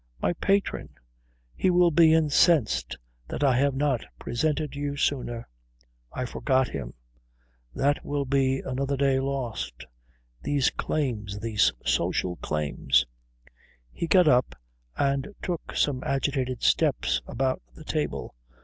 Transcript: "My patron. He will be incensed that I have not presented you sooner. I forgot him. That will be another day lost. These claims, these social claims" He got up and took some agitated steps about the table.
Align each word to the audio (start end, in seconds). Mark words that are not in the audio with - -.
"My 0.19 0.33
patron. 0.33 0.89
He 1.55 1.69
will 1.69 1.91
be 1.91 2.11
incensed 2.11 2.97
that 3.27 3.43
I 3.43 3.55
have 3.57 3.75
not 3.75 4.03
presented 4.17 4.75
you 4.75 4.97
sooner. 4.97 5.47
I 6.11 6.25
forgot 6.25 6.69
him. 6.69 6.95
That 7.75 8.03
will 8.03 8.25
be 8.25 8.61
another 8.61 8.97
day 8.97 9.19
lost. 9.19 9.85
These 10.41 10.71
claims, 10.71 11.37
these 11.37 11.71
social 11.85 12.37
claims" 12.37 13.05
He 13.93 14.07
got 14.07 14.27
up 14.27 14.55
and 14.97 15.35
took 15.39 15.75
some 15.75 16.03
agitated 16.03 16.63
steps 16.63 17.21
about 17.27 17.61
the 17.75 17.83
table. 17.83 18.33